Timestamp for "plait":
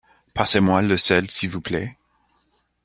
1.61-1.95